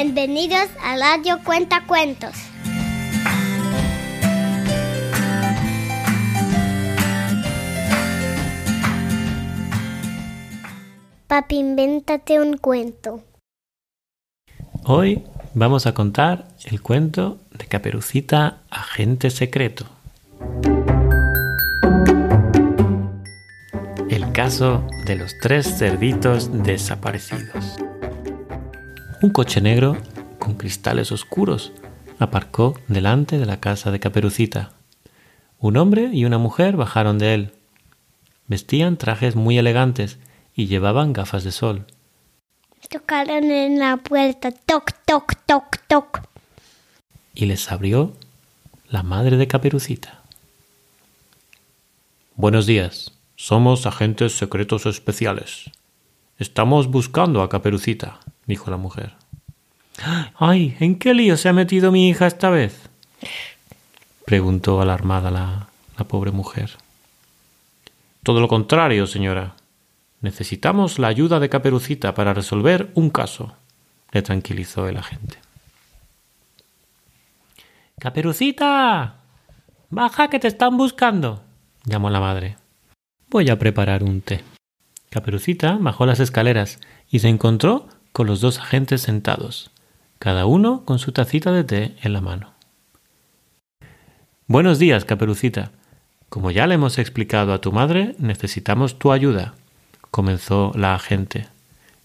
Bienvenidos 0.00 0.68
a 0.80 0.96
Radio 0.96 1.40
Cuenta 1.42 1.84
Cuentos. 1.84 2.30
Papi, 11.26 11.56
invéntate 11.56 12.38
un 12.38 12.58
cuento. 12.58 13.24
Hoy 14.84 15.24
vamos 15.54 15.88
a 15.88 15.94
contar 15.94 16.46
el 16.66 16.80
cuento 16.80 17.40
de 17.50 17.66
Caperucita, 17.66 18.58
agente 18.70 19.30
secreto. 19.30 19.84
El 24.08 24.30
caso 24.30 24.86
de 25.06 25.16
los 25.16 25.36
tres 25.40 25.66
cerditos 25.76 26.62
desaparecidos. 26.62 27.78
Un 29.20 29.30
coche 29.30 29.60
negro 29.60 29.96
con 30.38 30.54
cristales 30.54 31.10
oscuros 31.10 31.72
aparcó 32.20 32.78
delante 32.86 33.36
de 33.36 33.46
la 33.46 33.58
casa 33.58 33.90
de 33.90 33.98
Caperucita. 33.98 34.70
Un 35.58 35.76
hombre 35.76 36.10
y 36.12 36.24
una 36.24 36.38
mujer 36.38 36.76
bajaron 36.76 37.18
de 37.18 37.34
él. 37.34 37.52
Vestían 38.46 38.96
trajes 38.96 39.34
muy 39.34 39.58
elegantes 39.58 40.18
y 40.54 40.68
llevaban 40.68 41.12
gafas 41.12 41.42
de 41.42 41.50
sol. 41.50 41.86
Tocaron 42.88 43.50
en 43.50 43.80
la 43.80 43.96
puerta, 43.96 44.52
toc, 44.52 44.92
toc, 45.04 45.34
toc, 45.46 45.78
toc. 45.88 46.22
Y 47.34 47.46
les 47.46 47.72
abrió 47.72 48.12
la 48.88 49.02
madre 49.02 49.36
de 49.36 49.48
Caperucita. 49.48 50.22
Buenos 52.36 52.66
días, 52.66 53.14
somos 53.34 53.84
agentes 53.84 54.38
secretos 54.38 54.86
especiales. 54.86 55.72
Estamos 56.38 56.86
buscando 56.86 57.42
a 57.42 57.48
Caperucita, 57.48 58.20
dijo 58.48 58.68
la 58.72 58.76
mujer. 58.76 59.14
¡Ay! 60.36 60.76
¿En 60.80 60.98
qué 60.98 61.14
lío 61.14 61.36
se 61.36 61.48
ha 61.48 61.52
metido 61.52 61.92
mi 61.92 62.08
hija 62.08 62.26
esta 62.26 62.50
vez? 62.50 62.88
preguntó 64.24 64.80
alarmada 64.80 65.30
la, 65.30 65.68
la 65.96 66.04
pobre 66.04 66.32
mujer. 66.32 66.70
Todo 68.24 68.40
lo 68.40 68.48
contrario, 68.48 69.06
señora, 69.06 69.54
Necesitamos 70.20 70.98
la 70.98 71.08
ayuda 71.08 71.38
de 71.38 71.48
Caperucita 71.48 72.14
para 72.14 72.34
resolver 72.34 72.90
un 72.94 73.10
caso, 73.10 73.54
le 74.10 74.22
tranquilizó 74.22 74.88
el 74.88 74.96
agente. 74.96 75.38
Caperucita. 78.00 79.14
Baja 79.90 80.28
que 80.28 80.38
te 80.38 80.48
están 80.48 80.76
buscando. 80.76 81.42
llamó 81.84 82.10
la 82.10 82.20
madre. 82.20 82.56
Voy 83.28 83.48
a 83.48 83.58
preparar 83.58 84.02
un 84.02 84.20
té. 84.20 84.42
Caperucita 85.08 85.78
bajó 85.80 86.04
las 86.04 86.20
escaleras 86.20 86.80
y 87.08 87.20
se 87.20 87.28
encontró 87.28 87.88
con 88.18 88.26
los 88.26 88.40
dos 88.40 88.58
agentes 88.58 89.02
sentados, 89.02 89.70
cada 90.18 90.44
uno 90.44 90.84
con 90.84 90.98
su 90.98 91.12
tacita 91.12 91.52
de 91.52 91.62
té 91.62 91.94
en 92.02 92.12
la 92.12 92.20
mano. 92.20 92.52
Buenos 94.48 94.80
días, 94.80 95.04
Caperucita. 95.04 95.70
Como 96.28 96.50
ya 96.50 96.66
le 96.66 96.74
hemos 96.74 96.98
explicado 96.98 97.52
a 97.52 97.60
tu 97.60 97.70
madre, 97.70 98.16
necesitamos 98.18 98.98
tu 98.98 99.12
ayuda 99.12 99.54
comenzó 100.10 100.72
la 100.74 100.96
agente. 100.96 101.46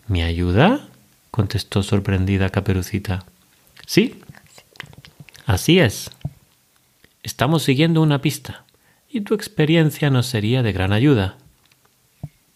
¿Mi 0.07 0.21
ayuda? 0.21 0.87
contestó 1.31 1.81
sorprendida 1.81 2.51
Caperucita. 2.51 3.25
Sí, 3.87 4.21
así 5.47 5.79
es. 5.79 6.11
Estamos 7.23 7.63
siguiendo 7.63 8.03
una 8.03 8.21
pista, 8.21 8.65
y 9.09 9.21
tu 9.21 9.33
experiencia 9.33 10.11
nos 10.11 10.27
sería 10.27 10.61
de 10.61 10.73
gran 10.73 10.93
ayuda. 10.93 11.37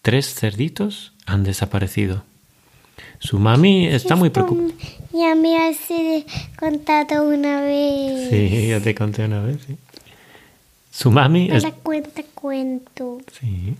Tres 0.02 0.32
cerditos 0.32 1.12
han 1.26 1.42
desaparecido. 1.42 2.27
Su 3.18 3.38
mami 3.38 3.86
está 3.86 4.16
muy 4.16 4.30
preocupada. 4.30 4.72
Ya 5.12 5.34
me 5.34 5.56
has 5.56 5.78
contado 6.58 7.28
una 7.28 7.62
vez. 7.62 8.30
Sí, 8.30 8.68
ya 8.68 8.80
te 8.80 8.94
conté 8.94 9.24
una 9.24 9.42
vez, 9.42 9.58
sí. 9.66 9.76
Su 10.90 11.10
mami... 11.10 11.50
es... 11.50 11.64
cuenta 11.82 12.22
cuento. 12.34 13.18
Sí. 13.38 13.74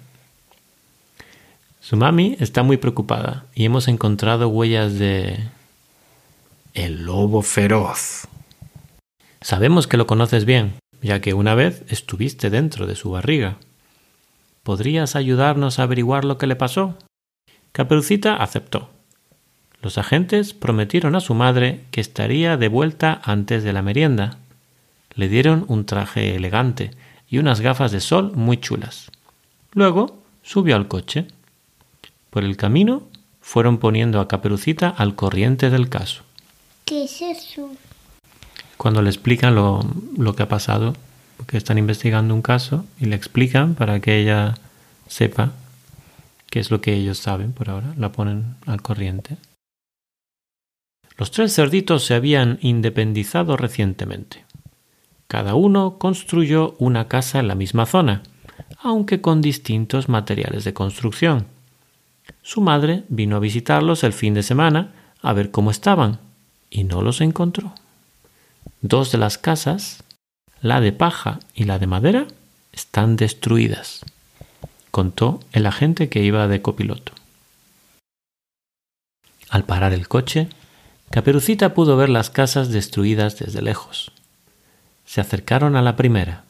Su 1.81 1.97
mami 1.97 2.37
está 2.38 2.62
muy 2.62 2.76
preocupada 2.76 3.47
y 3.54 3.65
hemos 3.65 3.88
encontrado 3.88 4.48
huellas 4.48 4.98
de... 4.98 5.38
El 6.75 7.04
lobo 7.04 7.42
feroz. 7.42 8.28
Sabemos 9.41 9.87
que 9.87 9.97
lo 9.97 10.06
conoces 10.06 10.44
bien, 10.44 10.75
ya 11.03 11.21
que 11.21 11.34
una 11.34 11.54
vez 11.54 11.82
estuviste 11.88 12.50
dentro 12.50 12.87
de 12.87 12.94
su 12.94 13.10
barriga. 13.10 13.56
¿Podrías 14.62 15.16
ayudarnos 15.16 15.78
a 15.78 15.84
averiguar 15.84 16.25
lo 16.25 16.38
que 16.38 16.47
le 16.47 16.56
pasó? 16.56 16.97
Caperucita 17.72 18.37
aceptó. 18.37 18.91
Los 19.81 19.97
agentes 19.97 20.55
prometieron 20.55 21.15
a 21.15 21.21
su 21.21 21.34
madre 21.34 21.84
que 21.91 22.00
estaría 22.00 22.56
de 22.56 22.69
vuelta 22.69 23.21
antes 23.25 23.62
de 23.62 23.72
la 23.72 23.83
merienda. 23.83 24.39
Le 25.15 25.28
dieron 25.28 25.65
un 25.69 25.87
traje 25.87 26.34
elegante 26.34 26.91
y 27.28 27.39
unas 27.39 27.61
gafas 27.61 27.93
de 27.93 28.00
sol 28.00 28.33
muy 28.34 28.56
chulas. 28.56 29.11
Luego 29.72 30.19
subió 30.43 30.77
al 30.77 30.89
coche. 30.89 31.27
Por 32.31 32.44
el 32.44 32.56
camino 32.56 33.03
fueron 33.41 33.78
poniendo 33.78 34.21
a 34.21 34.28
Caperucita 34.28 34.89
al 34.89 35.15
corriente 35.15 35.71
del 35.71 35.89
caso. 35.89 36.22
¿Qué 36.84 37.05
es 37.05 37.22
eso? 37.22 37.71
Cuando 38.77 39.03
le 39.03 39.10
explican 39.10 39.55
lo, 39.55 39.81
lo 40.16 40.34
que 40.34 40.43
ha 40.43 40.49
pasado, 40.49 40.95
porque 41.37 41.56
están 41.56 41.78
investigando 41.78 42.34
un 42.34 42.43
caso 42.43 42.84
y 43.00 43.06
le 43.06 43.16
explican 43.16 43.75
para 43.75 44.00
que 44.00 44.21
ella 44.21 44.55
sepa 45.06 45.53
qué 46.50 46.60
es 46.60 46.71
lo 46.71 46.81
que 46.81 46.95
ellos 46.95 47.19
saben 47.19 47.53
por 47.53 47.71
ahora, 47.71 47.93
la 47.97 48.12
ponen 48.12 48.56
al 48.66 48.83
corriente. 48.83 49.37
Los 51.18 51.32
tres 51.32 51.52
cerditos 51.52 52.04
se 52.04 52.14
habían 52.14 52.58
independizado 52.62 53.56
recientemente. 53.56 54.44
Cada 55.26 55.56
uno 55.56 55.98
construyó 55.98 56.76
una 56.78 57.08
casa 57.08 57.40
en 57.40 57.48
la 57.48 57.56
misma 57.56 57.86
zona, 57.86 58.22
aunque 58.80 59.20
con 59.20 59.42
distintos 59.42 60.08
materiales 60.08 60.62
de 60.62 60.72
construcción. 60.72 61.46
Su 62.42 62.60
madre 62.60 63.02
vino 63.08 63.34
a 63.36 63.40
visitarlos 63.40 64.04
el 64.04 64.12
fin 64.12 64.32
de 64.32 64.44
semana 64.44 64.92
a 65.20 65.32
ver 65.32 65.50
cómo 65.50 65.72
estaban 65.72 66.20
y 66.70 66.84
no 66.84 67.02
los 67.02 67.20
encontró. 67.20 67.74
Dos 68.80 69.10
de 69.10 69.18
las 69.18 69.38
casas, 69.38 70.04
la 70.60 70.80
de 70.80 70.92
paja 70.92 71.40
y 71.52 71.64
la 71.64 71.80
de 71.80 71.88
madera, 71.88 72.28
están 72.72 73.16
destruidas, 73.16 74.04
contó 74.92 75.40
el 75.50 75.66
agente 75.66 76.08
que 76.08 76.22
iba 76.22 76.46
de 76.46 76.62
copiloto. 76.62 77.12
Al 79.50 79.64
parar 79.64 79.92
el 79.92 80.06
coche, 80.06 80.48
Caperucita 81.10 81.72
pudo 81.74 81.96
ver 81.96 82.10
las 82.10 82.30
casas 82.30 82.70
destruidas 82.70 83.38
desde 83.38 83.62
lejos. 83.62 84.12
Se 85.04 85.20
acercaron 85.20 85.74
a 85.74 85.82
la 85.82 85.96
primera, 85.96 86.44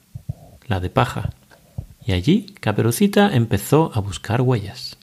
la 0.66 0.80
de 0.80 0.90
paja, 0.90 1.30
y 2.04 2.12
allí 2.12 2.46
Caperucita 2.60 3.34
empezó 3.34 3.92
a 3.94 4.00
buscar 4.00 4.40
huellas. 4.40 4.96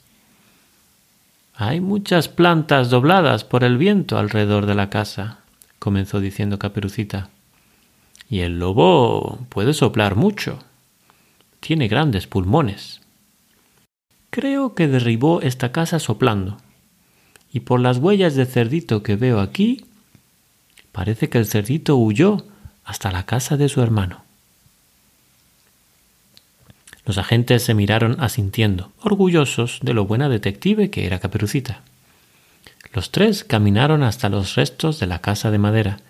Hay 1.54 1.80
muchas 1.80 2.28
plantas 2.28 2.90
dobladas 2.90 3.44
por 3.44 3.64
el 3.64 3.78
viento 3.78 4.18
alrededor 4.18 4.66
de 4.66 4.74
la 4.74 4.90
casa, 4.90 5.38
comenzó 5.78 6.20
diciendo 6.20 6.58
Caperucita. 6.58 7.30
Y 8.28 8.40
el 8.40 8.58
lobo 8.58 9.38
puede 9.48 9.72
soplar 9.72 10.16
mucho. 10.16 10.58
Tiene 11.60 11.88
grandes 11.88 12.26
pulmones. 12.26 13.00
Creo 14.28 14.74
que 14.74 14.86
derribó 14.86 15.40
esta 15.40 15.72
casa 15.72 15.98
soplando. 15.98 16.58
Y 17.56 17.60
por 17.60 17.80
las 17.80 17.96
huellas 17.96 18.34
de 18.34 18.44
cerdito 18.44 19.02
que 19.02 19.16
veo 19.16 19.40
aquí, 19.40 19.86
parece 20.92 21.30
que 21.30 21.38
el 21.38 21.46
cerdito 21.46 21.96
huyó 21.96 22.44
hasta 22.84 23.10
la 23.10 23.24
casa 23.24 23.56
de 23.56 23.70
su 23.70 23.80
hermano. 23.80 24.24
Los 27.06 27.16
agentes 27.16 27.62
se 27.62 27.72
miraron 27.72 28.20
asintiendo, 28.20 28.92
orgullosos 29.00 29.78
de 29.80 29.94
lo 29.94 30.04
buena 30.04 30.28
detective 30.28 30.90
que 30.90 31.06
era 31.06 31.18
Caperucita. 31.18 31.80
Los 32.92 33.10
tres 33.10 33.42
caminaron 33.42 34.02
hasta 34.02 34.28
los 34.28 34.54
restos 34.54 35.00
de 35.00 35.06
la 35.06 35.20
casa 35.20 35.50
de 35.50 35.56
madera 35.56 36.00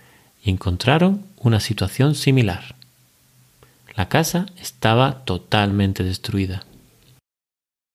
y 0.43 0.51
encontraron 0.51 1.27
una 1.39 1.61
situación 1.61 2.17
similar. 2.17 2.75
La 3.95 4.09
casa 4.09 4.47
estaba 4.61 5.25
totalmente 5.25 6.03
destruida. 6.03 6.65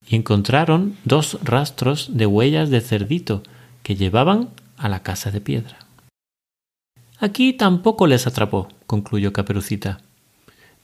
Y 0.07 0.15
encontraron 0.15 0.97
dos 1.05 1.37
rastros 1.43 2.17
de 2.17 2.25
huellas 2.25 2.69
de 2.69 2.81
cerdito 2.81 3.43
que 3.83 3.95
llevaban 3.95 4.49
a 4.77 4.89
la 4.89 5.03
casa 5.03 5.31
de 5.31 5.41
piedra. 5.41 5.77
Aquí 7.19 7.53
tampoco 7.53 8.07
les 8.07 8.25
atrapó, 8.25 8.67
concluyó 8.87 9.31
Caperucita. 9.31 9.99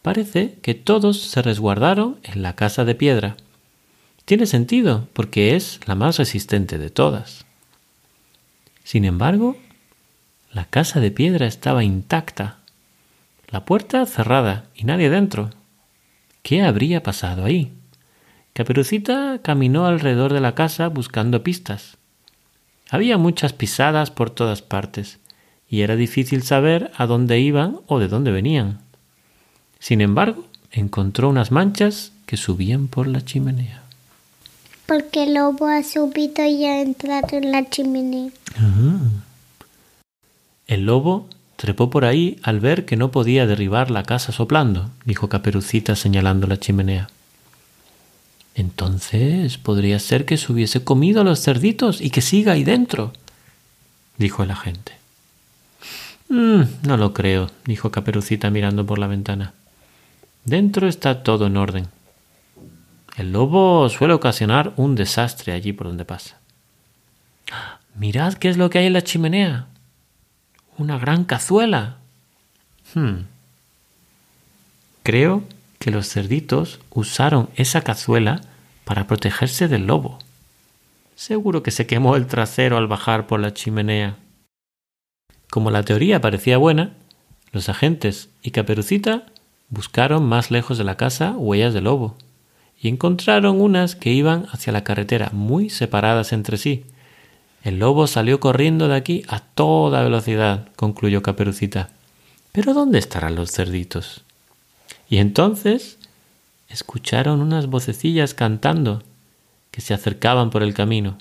Parece 0.03 0.59
que 0.61 0.75
todos 0.75 1.19
se 1.19 1.41
resguardaron 1.41 2.19
en 2.23 2.43
la 2.43 2.55
casa 2.55 2.85
de 2.85 2.95
piedra. 2.95 3.37
Tiene 4.25 4.45
sentido, 4.45 5.07
porque 5.13 5.55
es 5.55 5.79
la 5.87 5.95
más 5.95 6.17
resistente 6.17 6.77
de 6.77 6.89
todas. 6.89 7.45
Sin 8.83 9.03
embargo, 9.03 9.57
la 10.51 10.65
casa 10.65 10.99
de 10.99 11.11
piedra 11.11 11.47
estaba 11.47 11.83
intacta, 11.83 12.59
la 13.49 13.65
puerta 13.65 14.05
cerrada 14.05 14.65
y 14.75 14.83
nadie 14.83 15.09
dentro. 15.09 15.49
¿Qué 16.41 16.61
habría 16.61 17.03
pasado 17.03 17.45
ahí? 17.45 17.73
Caperucita 18.57 19.39
caminó 19.43 19.85
alrededor 19.85 20.33
de 20.33 20.41
la 20.41 20.55
casa 20.55 20.87
buscando 20.87 21.43
pistas. 21.43 21.97
Había 22.89 23.19
muchas 23.19 23.53
pisadas 23.53 24.09
por 24.09 24.31
todas 24.31 24.63
partes, 24.63 25.19
y 25.69 25.81
era 25.81 25.95
difícil 25.95 26.41
saber 26.41 26.89
a 26.97 27.05
dónde 27.05 27.39
iban 27.39 27.81
o 27.85 27.99
de 27.99 28.07
dónde 28.07 28.31
venían. 28.31 28.79
Sin 29.77 30.01
embargo, 30.01 30.47
encontró 30.71 31.29
unas 31.29 31.51
manchas 31.51 32.13
que 32.25 32.35
subían 32.35 32.87
por 32.87 33.05
la 33.05 33.23
chimenea. 33.23 33.83
Porque 34.87 35.25
el 35.25 35.35
lobo 35.35 35.67
ha 35.67 35.83
subido 35.83 36.43
y 36.43 36.65
ha 36.65 36.81
entrado 36.81 37.37
en 37.37 37.51
la 37.51 37.69
chimenea. 37.69 38.31
El 40.65 40.87
lobo 40.87 41.27
trepó 41.57 41.91
por 41.91 42.05
ahí 42.05 42.39
al 42.41 42.59
ver 42.59 42.85
que 42.85 42.97
no 42.97 43.11
podía 43.11 43.45
derribar 43.45 43.91
la 43.91 44.01
casa 44.01 44.31
soplando, 44.31 44.89
dijo 45.05 45.29
Caperucita 45.29 45.95
señalando 45.95 46.47
la 46.47 46.57
chimenea. 46.57 47.09
Entonces 48.57 49.59
podría 49.59 49.99
ser 49.99 50.25
que 50.25 50.35
se 50.35 50.51
hubiese 50.51 50.83
comido 50.83 51.21
a 51.21 51.23
los 51.23 51.39
cerditos 51.43 52.01
y 52.01 52.09
que 52.09 52.21
siga 52.21 52.53
ahí 52.53 52.63
dentro, 52.63 53.13
dijo 54.17 54.41
el 54.41 54.49
agente. 54.49 54.93
Mm, 56.27 56.63
no 56.81 56.97
lo 56.97 57.13
creo, 57.13 57.51
dijo 57.65 57.91
Caperucita 57.91 58.49
mirando 58.49 58.83
por 58.83 58.97
la 58.97 59.05
ventana. 59.05 59.53
Dentro 60.43 60.87
está 60.87 61.21
todo 61.21 61.45
en 61.45 61.55
orden. 61.55 61.87
El 63.15 63.31
lobo 63.31 63.87
suele 63.89 64.15
ocasionar 64.15 64.73
un 64.75 64.95
desastre 64.95 65.53
allí 65.53 65.71
por 65.71 65.85
donde 65.85 66.05
pasa. 66.05 66.39
Mirad 67.93 68.33
qué 68.33 68.49
es 68.49 68.57
lo 68.57 68.71
que 68.71 68.79
hay 68.79 68.87
en 68.87 68.93
la 68.93 69.03
chimenea. 69.03 69.67
Una 70.79 70.97
gran 70.97 71.25
cazuela. 71.25 71.97
Hmm. 72.95 73.25
Creo 75.03 75.43
que 75.79 75.91
los 75.91 76.09
cerditos 76.09 76.79
usaron 76.91 77.49
esa 77.55 77.81
cazuela 77.81 78.41
para 78.85 79.07
protegerse 79.07 79.67
del 79.67 79.87
lobo. 79.87 80.19
Seguro 81.15 81.63
que 81.63 81.71
se 81.71 81.87
quemó 81.87 82.15
el 82.15 82.27
trasero 82.27 82.77
al 82.77 82.87
bajar 82.87 83.27
por 83.27 83.39
la 83.39 83.53
chimenea. 83.53 84.17
Como 85.49 85.71
la 85.71 85.83
teoría 85.83 86.21
parecía 86.21 86.57
buena, 86.57 86.93
los 87.51 87.69
agentes 87.69 88.29
y 88.41 88.51
Caperucita 88.51 89.25
buscaron 89.69 90.23
más 90.25 90.51
lejos 90.51 90.77
de 90.77 90.83
la 90.83 90.95
casa 90.95 91.31
huellas 91.37 91.73
de 91.73 91.81
lobo 91.81 92.15
y 92.79 92.89
encontraron 92.89 93.59
unas 93.59 93.95
que 93.95 94.11
iban 94.11 94.45
hacia 94.51 94.71
la 94.71 94.83
carretera 94.83 95.29
muy 95.33 95.69
separadas 95.69 96.31
entre 96.33 96.57
sí. 96.57 96.85
El 97.63 97.79
lobo 97.79 98.07
salió 98.07 98.39
corriendo 98.39 98.87
de 98.87 98.95
aquí 98.95 99.23
a 99.27 99.39
toda 99.39 100.03
velocidad, 100.03 100.69
concluyó 100.75 101.23
Caperucita. 101.23 101.89
Pero 102.51 102.73
¿dónde 102.73 102.99
estarán 102.99 103.35
los 103.35 103.51
cerditos? 103.51 104.23
Y 105.09 105.17
entonces 105.17 105.97
escucharon 106.69 107.41
unas 107.41 107.67
vocecillas 107.67 108.33
cantando 108.33 109.03
que 109.71 109.81
se 109.81 109.93
acercaban 109.93 110.49
por 110.49 110.63
el 110.63 110.73
camino. 110.73 111.17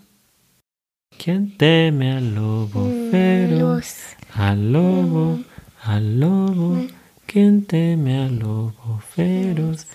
¿Quién 1.16 1.56
teme 1.56 2.12
al 2.12 2.34
lobo 2.34 2.90
feroz? 3.10 4.16
Al 4.34 4.72
lobo, 4.72 5.40
al 5.82 6.20
lobo, 6.20 6.86
¿quién 7.26 7.64
teme 7.64 8.24
al 8.24 8.38
lobo 8.38 9.00
feroz? 9.14 9.86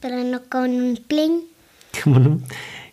Pero 0.00 0.24
no 0.24 0.42
con 0.48 0.70
un 0.70 0.96
plin. 1.06 1.44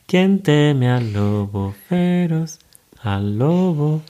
¿Quién 0.07 0.43
teme 0.43 0.89
al 0.89 1.13
lobo 1.13 1.73
feroz? 1.89 2.59
Al 3.01 3.37
lobo, 3.37 4.01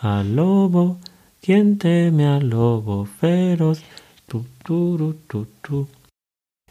al 0.00 0.36
lobo. 0.36 0.98
¿Quién 1.44 1.76
teme 1.76 2.26
al 2.26 2.48
lobo 2.48 3.04
feroz? 3.04 3.82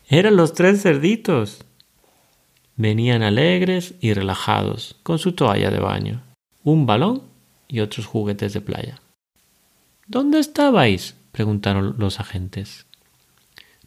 Eran 0.07 0.35
los 0.35 0.53
tres 0.53 0.81
cerditos. 0.81 1.63
Venían 2.75 3.21
alegres 3.21 3.93
y 4.01 4.15
relajados, 4.15 4.95
con 5.03 5.19
su 5.19 5.33
toalla 5.33 5.69
de 5.69 5.77
baño, 5.77 6.23
un 6.63 6.87
balón 6.87 7.21
y 7.67 7.81
otros 7.81 8.07
juguetes 8.07 8.53
de 8.53 8.61
playa. 8.61 8.99
¿Dónde 10.07 10.39
estabais? 10.39 11.17
preguntaron 11.31 11.93
los 11.99 12.19
agentes. 12.19 12.87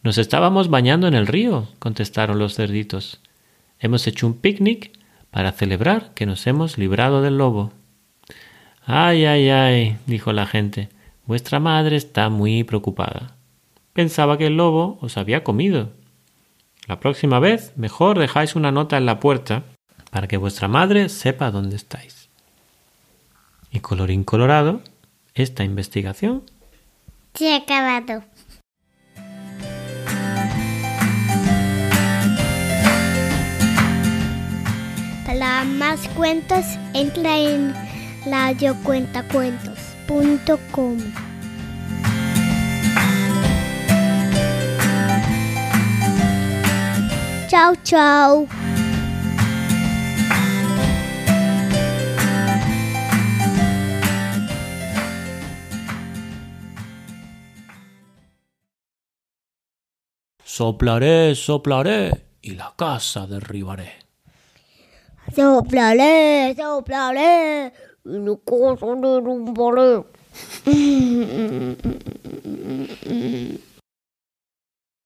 Nos 0.05 0.19
estábamos 0.19 0.71
bañando 0.71 1.09
en 1.09 1.15
el 1.15 1.27
río, 1.27 1.67
contestaron 1.81 2.38
los 2.38 2.55
cerditos. 2.55 3.19
Hemos 3.81 4.06
hecho 4.06 4.25
un 4.29 4.35
picnic 4.35 4.97
para 5.33 5.50
celebrar 5.50 6.15
que 6.15 6.27
nos 6.27 6.47
hemos 6.47 6.79
librado 6.79 7.23
del 7.23 7.38
lobo. 7.38 7.73
Ay, 8.88 9.25
ay, 9.25 9.50
ay, 9.50 9.99
dijo 10.06 10.33
la 10.33 10.47
gente, 10.47 10.88
vuestra 11.27 11.59
madre 11.59 11.97
está 11.97 12.29
muy 12.29 12.62
preocupada. 12.62 13.35
Pensaba 13.93 14.38
que 14.38 14.47
el 14.47 14.56
lobo 14.56 14.97
os 15.00 15.17
había 15.17 15.43
comido. 15.43 15.91
La 16.87 17.00
próxima 17.00 17.41
vez 17.41 17.73
mejor 17.77 18.17
dejáis 18.17 18.55
una 18.55 18.71
nota 18.71 18.97
en 18.97 19.05
la 19.05 19.19
puerta 19.19 19.65
para 20.12 20.29
que 20.29 20.37
vuestra 20.37 20.69
madre 20.69 21.09
sepa 21.09 21.50
dónde 21.50 21.75
estáis. 21.75 22.29
Y 23.73 23.81
colorín 23.81 24.23
colorado, 24.23 24.83
esta 25.35 25.65
investigación 25.65 26.44
se 27.35 27.55
ha 27.55 27.56
acabado. 27.56 28.23
Para 35.27 35.65
más 35.65 36.09
cuentos, 36.11 36.65
entra 36.94 37.37
en 37.37 37.86
radiocuentacuentos.com. 38.26 40.99
Chao, 47.49 47.75
chao. 47.84 48.49
Soplaré, 60.44 61.34
soplaré 61.34 62.26
y 62.40 62.55
la 62.55 62.73
casa 62.76 63.26
derribaré. 63.26 63.93
Soplaré, 65.34 66.55
soplaré 66.56 67.73
y 68.06 68.19
la 68.19 68.37
casa 68.44 68.94
derrumbaré. 68.94 70.05